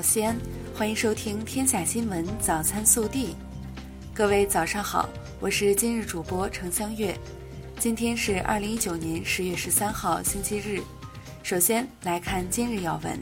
[0.00, 0.34] 到西安，
[0.74, 3.26] 欢迎收听《天下新闻早餐速递》。
[4.14, 5.06] 各位早上好，
[5.40, 7.14] 我是今日主播程香月。
[7.78, 10.80] 今天是二零一九年十月十三号，星期日。
[11.42, 13.20] 首先来看今日要闻。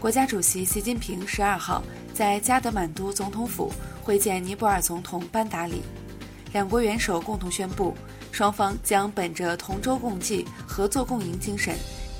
[0.00, 3.70] 国家主席习近平十二号在加德满都总统府
[4.02, 5.82] 会见尼泊尔总统班达里，
[6.54, 7.94] 两国元首共同宣布，
[8.32, 11.76] 双方将本着同舟共济、合作共赢精神。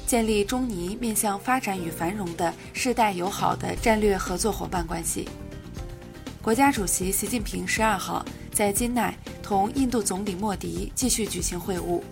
[0.07, 5.29] 建立中尼面向发展与繁荣的世代友好的战略合作伙伴关系。
[6.43, 12.03] 国家主席习近平十二号在金奈同印度总理莫迪继续举行会晤，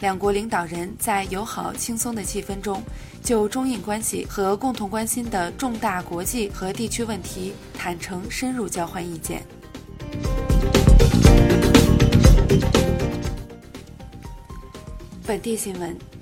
[0.00, 2.82] 两国领导人在友好轻松的气氛中，
[3.22, 9.42] 就中印关系和共同关心的重大国际和地区问题坦诚深入交换意见。
[15.26, 16.21] 本地新闻。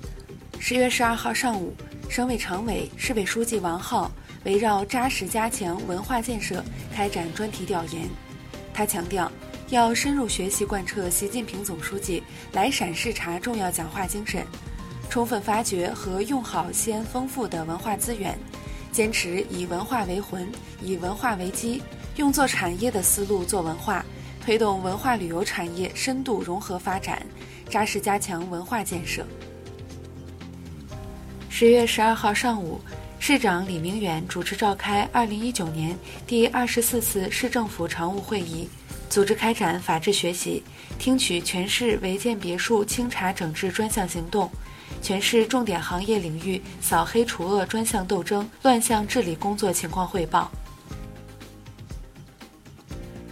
[0.63, 1.73] 十月十二号上午，
[2.07, 4.11] 省委常委、市委书记王浩
[4.43, 8.07] 围绕扎实加强文化建设开展专题调研。
[8.71, 9.29] 他强调，
[9.69, 12.21] 要深入学习贯彻习近平总书记
[12.53, 14.45] 来陕视察重要讲话精神，
[15.09, 18.37] 充分发掘和用好西安丰富的文化资源，
[18.91, 20.47] 坚持以文化为魂、
[20.79, 21.81] 以文化为基，
[22.17, 24.05] 用做产业的思路做文化，
[24.39, 27.25] 推动文化旅游产业深度融合发展，
[27.67, 29.25] 扎实加强文化建设。
[31.61, 32.81] 十月十二号上午，
[33.19, 35.95] 市长李明远主持召开二零一九年
[36.25, 38.67] 第二十四次市政府常务会议，
[39.11, 40.63] 组织开展法治学习，
[40.97, 44.49] 听取全市违建别墅清查整治专项行动，
[45.03, 50.51] 全市重点行业领域扫黑除恶专项斗争乱象治理工作情况汇报。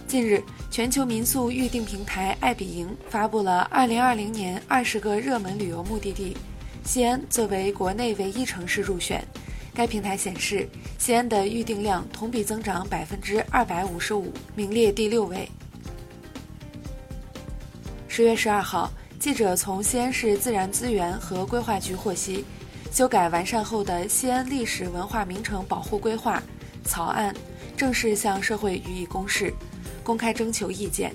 [0.06, 6.36] 近日，全球民宿预订平台爱彼迎发布了二零二零年二十个热门旅游目的地。
[6.84, 9.24] 西安作为国内唯一城市入选，
[9.72, 15.48] 该平台显示，西安的预订量同比增长百分之二百五十五，名列第六位。
[18.08, 22.44] 十月十二号，记者从西安市自然资源和规划局获悉，
[22.92, 26.42] 修改完善后的《西安历史文化名城保护规划》
[26.88, 27.32] 草案
[27.76, 29.54] 正式向社会予以公示，
[30.02, 31.14] 公开征求意见。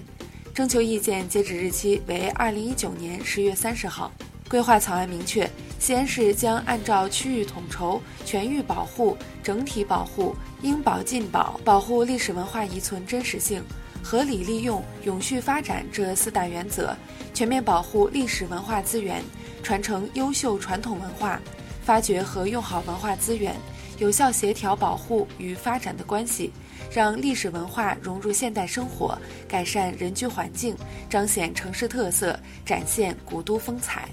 [0.54, 4.10] 征求意见截止日期为二零一九年十月三十号。
[4.48, 13.64] 规划草案明确，西安市将按照区域统筹、全域保护、整体保护、应保尽保、保护历史文化遗存真实性、
[14.04, 16.96] 合理利用、永续发展这四大原则，
[17.34, 19.24] 全面保护历史文化资源，
[19.64, 21.42] 传承优秀传统文化，
[21.84, 23.56] 发掘和用好文化资源，
[23.98, 26.54] 有效协调保护与发展的关系，
[26.92, 29.18] 让历史文化融入现代生活，
[29.48, 30.76] 改善人居环境，
[31.10, 34.08] 彰显城市特色，展现古都风采。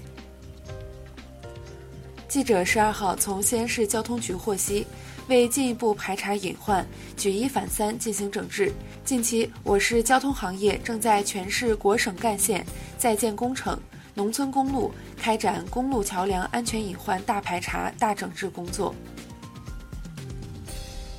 [2.33, 4.87] 记者十二号从西安市交通局获悉，
[5.27, 6.83] 为进一步排查隐患、
[7.15, 8.73] 举一反三进行整治，
[9.05, 12.65] 近期我市交通行业正在全市国省干线
[12.97, 13.79] 在建工程、
[14.15, 18.95] 农村公路开展公路桥梁安全隐患大排查、大整治工作。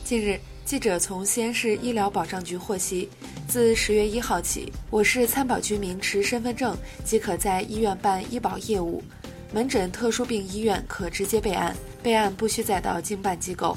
[0.03, 3.09] 近日，记者从西安市医疗保障局获悉，
[3.47, 9.01] 自十月一号起，我市参保居民持身份证即可在医院办医保业务。
[9.55, 11.73] 门诊特殊病医院可直接备案，
[12.03, 13.77] 备案不需再到经办机构。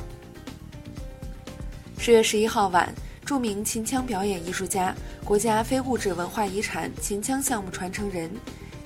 [2.00, 2.92] 十月十一号晚，
[3.24, 4.92] 著名秦腔表演艺术家、
[5.24, 8.28] 国家非物质文化遗产秦腔项目传承人、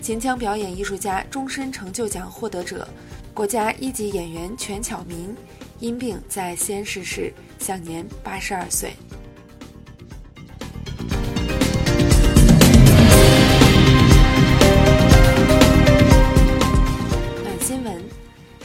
[0.01, 2.85] 秦腔表演艺术家终身成就奖获得者、
[3.33, 5.33] 国家一级演员全巧民，
[5.79, 8.91] 因病在西安逝世，享年八十二岁。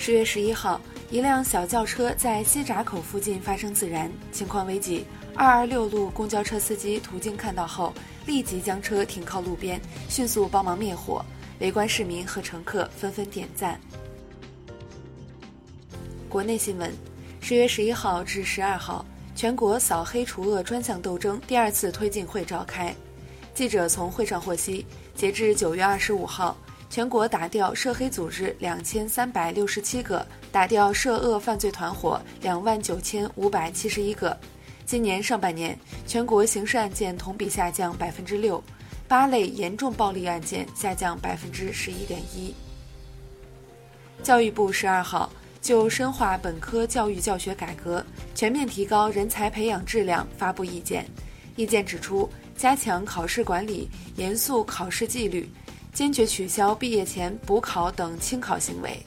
[0.06, 0.80] 十月十一号，
[1.10, 5.04] 一辆小轿车在西闸口附近发生自燃，情况危急。
[5.34, 7.92] 二二六路公交车司机途经看到后，
[8.24, 11.24] 立即将车停靠路边，迅速帮忙灭火。
[11.58, 13.80] 围观市民和乘客纷纷点赞。
[16.28, 16.94] 国内新闻：
[17.40, 19.04] 十月十一号至十二号，
[19.34, 22.94] 全国扫黑除恶专项斗争第二次推进会召开。
[23.54, 24.86] 记者从会上获悉，
[25.16, 26.56] 截至九月二十五号。
[26.88, 34.36] 全国打掉涉黑组织两千三百六十七个，打掉涉恶犯罪团伙两万九千五百七十一个。
[34.86, 38.62] 今年上半年，全国刑事案件同比下降百分之六，
[39.08, 42.54] 八类严重暴力案件下降百分之十一点一。
[44.22, 45.30] 教育部十二号
[45.60, 48.04] 就深化本科教育教学改革、
[48.34, 51.04] 全面提高人才培养质量发布意见。
[51.56, 55.50] 意见指出，加强考试管理，严肃考试纪律。
[55.96, 59.02] 坚决取消毕业前补考等轻考行为。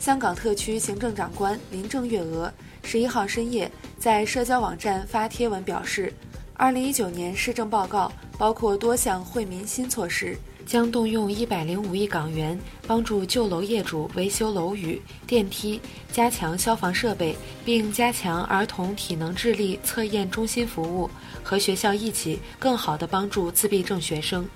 [0.00, 2.50] 香港特区行政长官林郑月娥
[2.82, 6.10] 十一号深夜在社交网站发帖文表示，
[6.54, 10.34] 二零一九年施政报告包括多项惠民新措施。
[10.64, 15.80] 将动用一百零五亿港元帮助旧楼业主维修楼宇、电梯，
[16.12, 21.10] 加强消防设备，并加强儿童体能智力测验中心服务，
[21.42, 24.46] 和学校一起更好地帮助自闭症学生。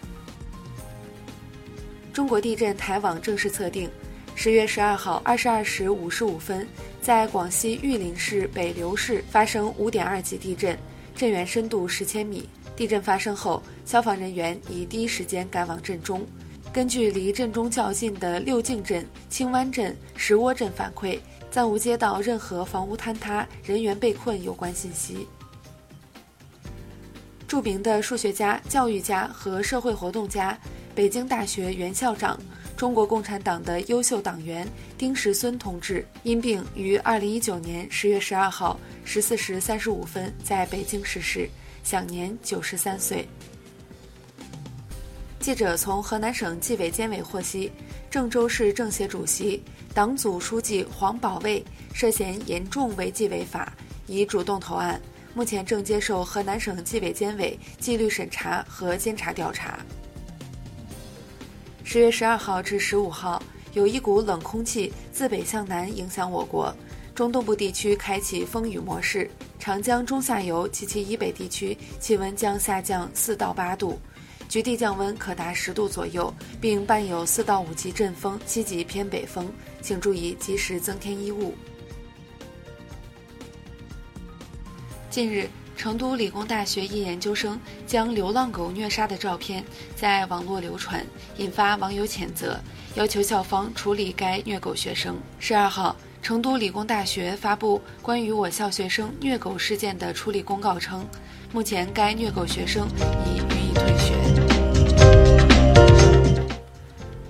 [2.16, 3.90] 中国地震台网正式测定，
[4.34, 6.66] 十月十二号二十二时五十五分，
[6.98, 10.78] 在广西玉林市北流市发生五点二级地震，
[11.14, 12.48] 震源深度十千米。
[12.74, 16.26] 地震发生后，消防人员已第一时间赶往震中。
[16.72, 21.18] 根据离震中较近的六径镇、青湾镇、石窝镇反馈，
[21.50, 25.28] 暂无接到任何房屋坍塌、人员被困有关信息。
[27.46, 30.58] 著名的数学家、教育家和社会活动家、
[30.96, 32.40] 北京大学原校长、
[32.74, 34.66] 中国共产党的优秀党员
[34.96, 41.50] 丁石孙同志因病于二零一九年十月十二号十四时三十五分在北京逝世。
[41.82, 43.28] 享年九十三岁。
[45.38, 47.70] 记者从河南省纪委监委获悉，
[48.10, 49.62] 郑州市政协主席、
[49.94, 53.72] 党组书记黄保卫涉嫌严重违纪违法，
[54.08, 55.00] 已主动投案，
[55.32, 59.78] 目前正接受河南省纪委监委纪律审查和监察调查。
[61.88, 63.40] 十月十二号至十五号，
[63.72, 66.74] 有一股冷空气自北向南影响我国。
[67.14, 74.00] 中东部地区开启风雨模式，长江中下游及其以北地区气温将下降四到八度，
[74.48, 79.48] 局地降温可达十度左右，并伴有四到五级阵风、七级偏北风，
[79.80, 81.54] 请注意及时增添衣物。
[85.08, 89.62] 近日，成都理工大学一研究生将流浪狗虐杀的照片
[89.94, 91.06] 在网络流传，
[91.36, 92.58] 引发网友谴责，
[92.94, 95.16] 要求校方处理该虐狗学生。
[95.38, 95.94] 十二号。
[96.22, 101.06] 成都理工大学发布关于我校学生虐狗事件的处理公告称，
[101.52, 102.88] 目前该虐狗学生
[103.24, 104.16] 已予以退学。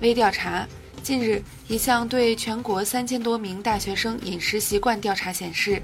[0.01, 0.67] 微调查：
[1.03, 5.79] 近日，一项对全国三千多名大学生饮食习惯调查显示，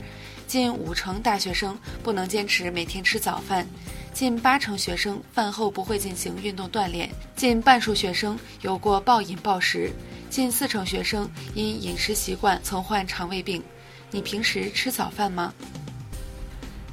[0.53, 3.67] 近五成大学生不能坚持每天吃早饭，
[4.13, 9.91] 近八成学生饭后不会进行运动锻炼，近半数学生有过暴饮暴食。
[10.29, 13.63] 近四成学生因饮食习惯曾患肠胃病。
[14.11, 15.51] 你平时吃早饭吗？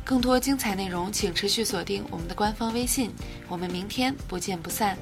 [0.06, 3.10] 更多精彩内容，请持续锁定我们的官方微信。
[3.46, 4.96] 我们明天不见不散。